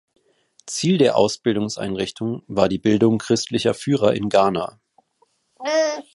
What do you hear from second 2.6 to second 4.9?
die Bildung christlicher Führer in Ghana.